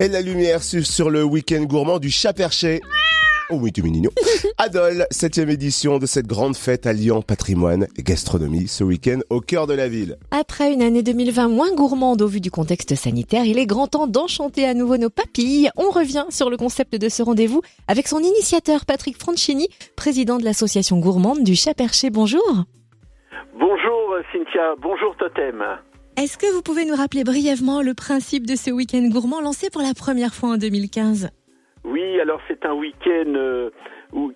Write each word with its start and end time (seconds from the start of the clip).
Et 0.00 0.08
la 0.08 0.22
lumière 0.22 0.60
sur, 0.60 1.08
le 1.08 1.22
week-end 1.22 1.62
gourmand 1.62 2.00
du 2.00 2.10
chat 2.10 2.32
perché. 2.32 2.80
Oh 3.48 3.58
oui, 3.60 3.70
tu 3.70 3.80
es 3.80 3.84
mignon. 3.84 4.10
Adol, 4.58 5.06
septième 5.12 5.50
édition 5.50 6.00
de 6.00 6.06
cette 6.06 6.26
grande 6.26 6.56
fête 6.56 6.88
alliant 6.88 7.22
patrimoine 7.22 7.86
et 7.96 8.02
gastronomie 8.02 8.66
ce 8.66 8.82
week-end 8.82 9.20
au 9.30 9.40
cœur 9.40 9.68
de 9.68 9.74
la 9.74 9.86
ville. 9.86 10.16
Après 10.32 10.72
une 10.72 10.82
année 10.82 11.04
2020 11.04 11.46
moins 11.46 11.72
gourmande 11.72 12.22
au 12.22 12.26
vu 12.26 12.40
du 12.40 12.50
contexte 12.50 12.96
sanitaire, 12.96 13.44
il 13.44 13.56
est 13.56 13.66
grand 13.66 13.86
temps 13.86 14.08
d'enchanter 14.08 14.66
à 14.66 14.74
nouveau 14.74 14.96
nos 14.96 15.10
papilles. 15.10 15.70
On 15.76 15.90
revient 15.90 16.26
sur 16.30 16.50
le 16.50 16.56
concept 16.56 16.96
de 16.96 17.08
ce 17.08 17.22
rendez-vous 17.22 17.62
avec 17.86 18.08
son 18.08 18.18
initiateur 18.18 18.86
Patrick 18.86 19.16
Franchini, 19.16 19.68
président 19.94 20.38
de 20.38 20.44
l'association 20.44 20.98
gourmande 20.98 21.44
du 21.44 21.54
chat 21.54 21.74
perché. 21.74 22.10
Bonjour. 22.10 22.64
Bonjour 23.60 24.16
Cynthia, 24.32 24.74
bonjour 24.82 25.14
Totem. 25.18 25.62
Est-ce 26.16 26.38
que 26.38 26.46
vous 26.54 26.62
pouvez 26.62 26.84
nous 26.84 26.94
rappeler 26.94 27.24
brièvement 27.24 27.82
le 27.82 27.92
principe 27.92 28.46
de 28.46 28.54
ce 28.54 28.70
week-end 28.70 29.02
gourmand 29.10 29.40
lancé 29.40 29.68
pour 29.68 29.82
la 29.82 29.94
première 29.94 30.32
fois 30.32 30.50
en 30.50 30.56
2015 30.56 31.28
Oui, 31.82 32.20
alors 32.20 32.40
c'est 32.46 32.64
un 32.64 32.72
week-end 32.72 33.34
euh, 33.34 33.70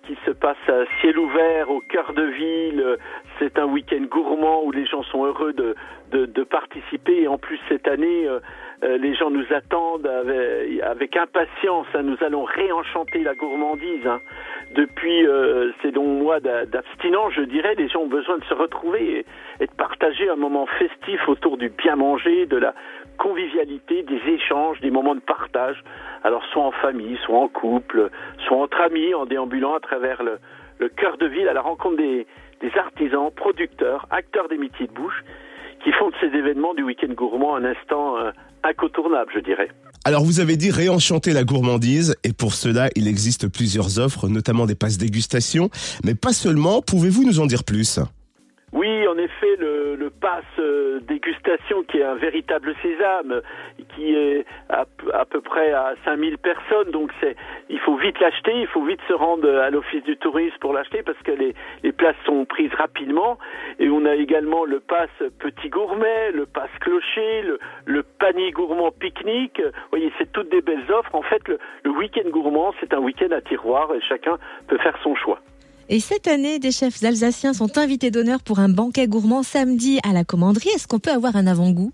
qui 0.05 0.17
se 0.25 0.31
passe 0.31 0.57
à 0.67 0.83
ciel 0.99 1.17
ouvert, 1.17 1.71
au 1.71 1.79
cœur 1.79 2.11
de 2.13 2.23
ville. 2.23 2.97
C'est 3.39 3.57
un 3.57 3.65
week-end 3.65 4.01
gourmand 4.09 4.63
où 4.63 4.71
les 4.71 4.85
gens 4.85 5.01
sont 5.03 5.23
heureux 5.23 5.53
de, 5.53 5.75
de, 6.11 6.43
participer. 6.43 7.21
Et 7.21 7.27
en 7.27 7.37
plus, 7.37 7.59
cette 7.69 7.87
année, 7.87 8.27
euh, 8.27 8.39
euh, 8.83 8.97
les 8.97 9.15
gens 9.15 9.29
nous 9.29 9.45
attendent 9.51 10.07
avec, 10.83 11.15
impatience. 11.15 11.87
Hein. 11.93 12.03
Nous 12.03 12.17
allons 12.21 12.43
réenchanter 12.43 13.19
la 13.23 13.35
gourmandise. 13.35 14.05
Hein. 14.05 14.19
Depuis 14.75 15.25
euh, 15.25 15.71
ces 15.81 15.91
longs 15.91 16.19
mois 16.19 16.39
d'abstinence, 16.39 17.33
je 17.33 17.43
dirais, 17.43 17.75
les 17.75 17.87
gens 17.87 18.01
ont 18.01 18.07
besoin 18.07 18.37
de 18.37 18.43
se 18.43 18.53
retrouver 18.53 19.19
et, 19.19 19.25
et, 19.63 19.67
de 19.67 19.73
partager 19.73 20.29
un 20.29 20.35
moment 20.35 20.65
festif 20.77 21.27
autour 21.29 21.57
du 21.57 21.69
bien 21.69 21.95
manger, 21.95 22.45
de 22.45 22.57
la 22.57 22.73
convivialité, 23.17 24.03
des 24.03 24.21
échanges, 24.27 24.79
des 24.81 24.91
moments 24.91 25.15
de 25.15 25.21
partage. 25.21 25.81
Alors 26.23 26.43
soit 26.51 26.63
en 26.63 26.71
famille, 26.71 27.17
soit 27.25 27.37
en 27.37 27.47
couple, 27.47 28.09
soit 28.45 28.57
entre 28.57 28.81
amis, 28.81 29.13
en 29.13 29.25
déambulant 29.25 29.75
à 29.75 29.79
travers 29.79 30.23
le, 30.23 30.39
le 30.79 30.89
cœur 30.89 31.17
de 31.17 31.27
ville 31.27 31.47
à 31.47 31.53
la 31.53 31.61
rencontre 31.61 31.97
des, 31.97 32.25
artisans, 32.77 33.29
producteurs, 33.35 34.07
acteurs 34.09 34.47
des 34.49 34.57
métiers 34.57 34.87
de 34.87 34.93
bouche 34.93 35.23
qui 35.83 35.91
font 35.93 36.09
de 36.09 36.15
ces 36.19 36.37
événements 36.37 36.73
du 36.73 36.83
week-end 36.83 37.13
gourmand 37.13 37.55
un 37.55 37.63
instant 37.63 38.17
euh, 38.17 38.31
incontournable, 38.63 39.31
je 39.33 39.39
dirais. 39.39 39.69
Alors 40.05 40.23
vous 40.23 40.39
avez 40.39 40.57
dit 40.57 40.71
réenchanter 40.71 41.31
la 41.31 41.43
gourmandise 41.43 42.15
et 42.23 42.33
pour 42.33 42.53
cela 42.53 42.89
il 42.95 43.07
existe 43.07 43.47
plusieurs 43.47 43.99
offres, 43.99 44.27
notamment 44.27 44.65
des 44.65 44.75
passes 44.75 44.97
dégustation, 44.97 45.69
mais 46.03 46.15
pas 46.15 46.33
seulement, 46.33 46.81
pouvez-vous 46.81 47.25
nous 47.25 47.39
en 47.39 47.45
dire 47.45 47.63
plus? 47.63 47.99
Oui, 48.71 49.07
en 49.07 49.17
effet, 49.17 49.55
le, 49.57 49.95
le 49.95 50.09
pass 50.11 50.43
euh, 50.59 50.99
dégustation 51.01 51.81
qui 51.83 51.97
est 51.97 52.03
un 52.03 52.15
véritable 52.15 52.75
sésame, 52.83 53.41
qui 53.95 54.13
est 54.13 54.45
à, 54.69 54.85
à 55.13 55.25
peu 55.25 55.41
près 55.41 55.71
à 55.71 55.95
5000 56.05 56.37
personnes, 56.37 56.91
donc 56.91 57.11
c'est, 57.19 57.35
il 57.69 57.79
faut 57.79 57.97
vite 57.97 58.19
l'acheter, 58.19 58.51
il 58.53 58.67
faut 58.67 58.83
vite 58.83 58.99
se 59.07 59.13
rendre 59.13 59.49
à 59.49 59.71
l'office 59.71 60.03
du 60.03 60.17
tourisme 60.17 60.55
pour 60.59 60.73
l'acheter 60.73 61.01
parce 61.01 61.17
que 61.23 61.31
les, 61.31 61.55
les 61.81 61.91
places 61.91 62.15
sont 62.25 62.45
prises 62.45 62.73
rapidement. 62.75 63.39
Et 63.79 63.89
on 63.89 64.05
a 64.05 64.15
également 64.15 64.65
le 64.65 64.79
pass 64.79 65.09
petit 65.39 65.69
gourmet, 65.69 66.31
le 66.31 66.45
pass 66.45 66.69
clocher, 66.79 67.41
le, 67.41 67.59
le 67.85 68.03
panier 68.03 68.51
gourmand 68.51 68.91
pique-nique. 68.91 69.61
Vous 69.61 69.89
voyez, 69.89 70.11
c'est 70.19 70.31
toutes 70.31 70.49
des 70.49 70.61
belles 70.61 70.91
offres. 70.91 71.15
En 71.15 71.23
fait, 71.23 71.47
le, 71.47 71.57
le 71.83 71.91
week-end 71.91 72.29
gourmand, 72.29 72.75
c'est 72.79 72.93
un 72.93 72.99
week-end 72.99 73.31
à 73.31 73.41
tiroir 73.41 73.93
et 73.95 74.01
chacun 74.01 74.37
peut 74.67 74.77
faire 74.77 74.97
son 75.01 75.15
choix. 75.15 75.39
Et 75.91 75.99
cette 75.99 76.27
année, 76.27 76.59
des 76.59 76.69
chefs 76.69 77.03
alsaciens 77.03 77.53
sont 77.53 77.79
invités 77.79 78.11
d'honneur 78.11 78.43
pour 78.45 78.59
un 78.59 78.69
banquet 78.69 79.07
gourmand 79.07 79.41
samedi 79.41 79.99
à 80.07 80.13
la 80.13 80.23
commanderie. 80.23 80.69
Est-ce 80.75 80.87
qu'on 80.87 80.99
peut 80.99 81.09
avoir 81.09 81.35
un 81.35 81.47
avant-goût? 81.47 81.91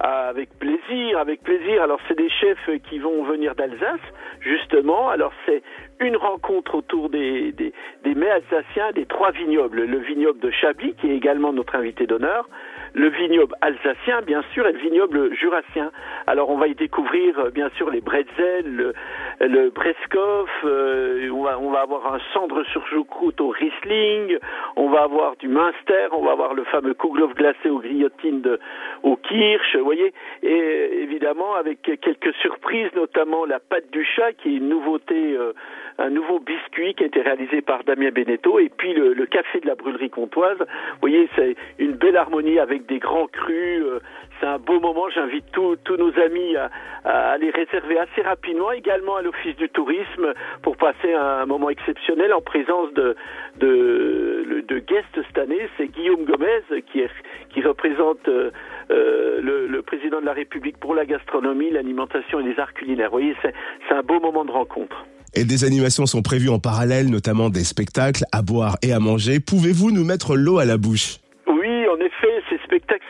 Ah, 0.00 0.26
avec 0.28 0.58
plaisir, 0.58 1.18
avec 1.18 1.42
plaisir. 1.44 1.80
Alors 1.80 2.00
c'est 2.08 2.18
des 2.18 2.30
chefs 2.30 2.68
qui 2.90 2.98
vont 2.98 3.22
venir 3.24 3.54
d'Alsace, 3.54 4.00
justement. 4.40 5.08
Alors 5.08 5.32
c'est 5.46 5.62
une 6.00 6.16
rencontre 6.16 6.74
autour 6.74 7.10
des, 7.10 7.52
des, 7.52 7.72
des 8.04 8.14
mets 8.16 8.30
alsaciens 8.30 8.90
des 8.96 9.06
trois 9.06 9.30
vignobles. 9.30 9.84
Le 9.84 9.98
vignoble 9.98 10.40
de 10.40 10.50
Chablis, 10.50 10.94
qui 11.00 11.06
est 11.06 11.16
également 11.16 11.52
notre 11.52 11.76
invité 11.76 12.06
d'honneur, 12.08 12.48
le 12.98 13.08
vignoble 13.08 13.54
alsacien, 13.60 14.22
bien 14.22 14.42
sûr, 14.52 14.66
et 14.66 14.72
le 14.72 14.78
vignoble 14.78 15.32
jurassien. 15.34 15.90
Alors, 16.26 16.50
on 16.50 16.58
va 16.58 16.66
y 16.66 16.74
découvrir, 16.74 17.38
euh, 17.38 17.50
bien 17.50 17.70
sûr, 17.76 17.90
les 17.90 18.00
bretzels, 18.00 18.66
le, 18.66 18.92
le 19.40 19.70
Breskov, 19.70 20.48
euh, 20.64 21.30
on, 21.30 21.42
va, 21.44 21.58
on 21.60 21.70
va 21.70 21.80
avoir 21.82 22.12
un 22.12 22.18
cendre 22.34 22.64
sur 22.64 22.84
choucroute 22.88 23.40
au 23.40 23.48
Riesling, 23.48 24.38
on 24.76 24.88
va 24.90 25.02
avoir 25.02 25.36
du 25.36 25.48
Münster, 25.48 26.08
on 26.12 26.24
va 26.24 26.32
avoir 26.32 26.54
le 26.54 26.64
fameux 26.64 26.94
Kuglof 26.94 27.34
glacé 27.34 27.70
aux 27.70 27.78
grillotines 27.78 28.40
de, 28.40 28.58
au 29.04 29.16
Kirsch, 29.16 29.76
vous 29.76 29.84
voyez, 29.84 30.12
et 30.42 31.02
évidemment, 31.02 31.54
avec 31.54 31.82
quelques 31.82 32.34
surprises, 32.34 32.90
notamment 32.96 33.44
la 33.44 33.60
pâte 33.60 33.90
du 33.92 34.04
chat, 34.04 34.32
qui 34.32 34.48
est 34.48 34.56
une 34.56 34.68
nouveauté, 34.68 35.36
euh, 35.36 35.52
un 35.98 36.10
nouveau 36.10 36.40
biscuit 36.40 36.94
qui 36.94 37.04
a 37.04 37.06
été 37.06 37.22
réalisé 37.22 37.60
par 37.60 37.84
Damien 37.84 38.10
Beneteau, 38.10 38.58
et 38.58 38.70
puis 38.76 38.92
le, 38.92 39.12
le 39.12 39.26
café 39.26 39.60
de 39.60 39.66
la 39.66 39.76
brûlerie 39.76 40.10
comtoise. 40.10 40.58
Vous 40.58 41.00
voyez, 41.00 41.28
c'est 41.36 41.54
une 41.78 41.92
belle 41.92 42.16
harmonie 42.16 42.58
avec 42.58 42.86
des 42.88 42.98
grands 42.98 43.26
crus. 43.26 43.82
Euh, 43.82 44.00
c'est 44.40 44.46
un 44.46 44.58
beau 44.58 44.80
moment. 44.80 45.08
J'invite 45.14 45.44
tous 45.52 45.96
nos 45.96 46.12
amis 46.18 46.56
à, 46.56 46.70
à, 47.04 47.38
les 47.38 47.50
réserver 47.50 47.98
assez 47.98 48.22
rapidement, 48.22 48.72
également 48.72 49.16
à 49.16 49.22
l'Office 49.22 49.56
du 49.56 49.68
tourisme, 49.68 50.32
pour 50.62 50.76
passer 50.76 51.12
un, 51.12 51.46
moment 51.46 51.70
exceptionnel 51.70 52.32
en 52.32 52.40
présence 52.40 52.92
de, 52.94 53.16
de, 53.58 54.64
de 54.66 54.78
guest 54.78 55.06
cette 55.14 55.38
année. 55.38 55.68
C'est 55.76 55.88
Guillaume 55.88 56.24
Gomez 56.24 56.82
qui, 56.92 57.00
est, 57.00 57.10
qui 57.52 57.62
représente 57.62 58.26
euh, 58.28 58.50
euh, 58.90 59.40
le, 59.40 59.66
le, 59.66 59.82
président 59.82 60.20
de 60.20 60.26
la 60.26 60.32
République 60.32 60.78
pour 60.78 60.94
la 60.94 61.04
gastronomie, 61.04 61.70
l'alimentation 61.70 62.40
et 62.40 62.44
les 62.44 62.58
arts 62.58 62.74
culinaires. 62.74 63.10
Vous 63.10 63.18
voyez, 63.18 63.36
c'est 63.42 63.94
un 63.94 64.02
beau 64.02 64.20
moment 64.20 64.44
de 64.44 64.52
rencontre. 64.52 65.06
Et 65.34 65.44
des 65.44 65.64
animations 65.64 66.06
sont 66.06 66.22
prévues 66.22 66.48
en 66.48 66.58
parallèle, 66.58 67.10
notamment 67.10 67.50
des 67.50 67.64
spectacles 67.64 68.24
à 68.32 68.42
boire 68.42 68.76
et 68.82 68.92
à 68.92 68.98
manger. 68.98 69.40
Pouvez-vous 69.40 69.90
nous 69.90 70.04
mettre 70.04 70.36
l'eau 70.36 70.58
à 70.58 70.64
la 70.64 70.78
bouche? 70.78 71.18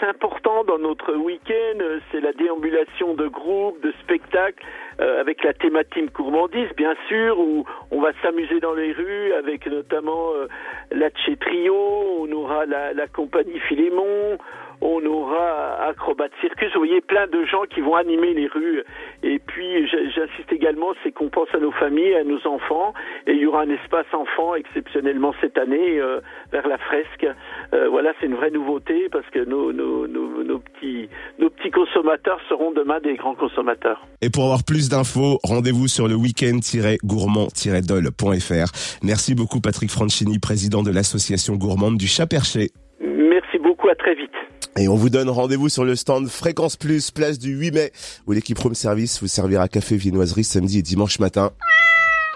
Ces 0.00 0.06
spectacles 0.06 0.47
dans 0.64 0.78
notre 0.78 1.14
week-end, 1.14 1.78
c'est 2.10 2.20
la 2.20 2.32
déambulation 2.32 3.14
de 3.14 3.26
groupes, 3.28 3.80
de 3.82 3.92
spectacles 4.02 4.64
euh, 5.00 5.20
avec 5.20 5.44
la 5.44 5.52
thématique 5.52 6.12
gourmandise, 6.12 6.70
bien 6.76 6.94
sûr, 7.08 7.38
où 7.38 7.64
on 7.90 8.00
va 8.00 8.10
s'amuser 8.22 8.60
dans 8.60 8.74
les 8.74 8.92
rues 8.92 9.32
avec 9.32 9.66
notamment 9.66 10.32
euh, 10.34 11.08
Trio, 11.40 11.74
on 12.20 12.32
aura 12.32 12.66
la, 12.66 13.06
compagnie 13.06 13.58
Philémon, 13.60 14.38
on 14.80 15.04
aura 15.06 15.86
Acrobat 15.88 16.28
Circus, 16.40 16.72
vous 16.72 16.80
voyez 16.80 17.00
plein 17.00 17.26
de 17.26 17.44
gens 17.44 17.64
qui 17.64 17.80
vont 17.80 17.96
animer 17.96 18.32
les 18.34 18.46
rues. 18.46 18.82
Et 19.22 19.38
puis 19.38 19.88
j'insiste 19.88 20.52
également, 20.52 20.94
c'est 21.02 21.12
qu'on 21.12 21.28
pense 21.28 21.48
à 21.54 21.58
nos 21.58 21.72
familles, 21.72 22.14
à 22.14 22.24
nos 22.24 22.44
enfants, 22.46 22.94
et 23.26 23.32
il 23.32 23.38
y 23.38 23.46
aura 23.46 23.62
un 23.62 23.70
espace 23.70 24.06
enfant 24.12 24.54
exceptionnellement 24.54 25.34
cette 25.40 25.58
année 25.58 25.98
euh, 25.98 26.20
vers 26.52 26.66
la 26.68 26.78
fresque. 26.78 27.26
Euh, 27.74 27.88
voilà, 27.88 28.12
c'est 28.20 28.26
une 28.26 28.36
vraie 28.36 28.50
nouveauté 28.50 29.08
parce 29.10 29.28
que 29.30 29.40
nos, 29.40 29.72
nos, 29.72 30.06
nos, 30.48 30.58
petits, 30.58 31.08
nos 31.38 31.50
petits 31.50 31.70
consommateurs 31.70 32.40
seront 32.48 32.72
demain 32.72 32.98
des 33.00 33.14
grands 33.14 33.34
consommateurs. 33.34 34.00
Et 34.22 34.30
pour 34.30 34.44
avoir 34.44 34.64
plus 34.64 34.88
d'infos, 34.88 35.38
rendez-vous 35.44 35.86
sur 35.86 36.08
le 36.08 36.14
week-end-gourmand-dol.fr. 36.14 39.02
Merci 39.02 39.34
beaucoup 39.34 39.60
Patrick 39.60 39.90
Franchini, 39.90 40.38
président 40.38 40.82
de 40.82 40.90
l'association 40.90 41.56
gourmande 41.56 41.98
du 41.98 42.08
Chat 42.08 42.26
Perché. 42.26 42.70
Merci 43.00 43.58
beaucoup, 43.58 43.88
à 43.88 43.94
très 43.94 44.14
vite. 44.14 44.32
Et 44.76 44.88
on 44.88 44.96
vous 44.96 45.10
donne 45.10 45.28
rendez-vous 45.28 45.68
sur 45.68 45.84
le 45.84 45.94
stand 45.94 46.28
Fréquence 46.28 46.76
Plus, 46.76 47.10
place 47.10 47.38
du 47.38 47.54
8 47.56 47.72
mai, 47.72 47.92
où 48.26 48.32
l'équipe 48.32 48.58
Room 48.58 48.74
Service 48.74 49.20
vous 49.20 49.28
servira 49.28 49.68
café 49.68 49.96
viennoiserie 49.96 50.44
samedi 50.44 50.78
et 50.78 50.82
dimanche 50.82 51.18
matin. 51.18 51.50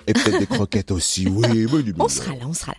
Et 0.06 0.12
peut-être 0.12 0.38
des 0.38 0.46
croquettes 0.56 0.90
aussi, 0.90 1.26
oui, 1.28 1.66
oui, 1.72 1.94
On 1.98 2.08
sera 2.08 2.32
là, 2.32 2.40
on 2.46 2.52
sera 2.52 2.72
là. 2.72 2.78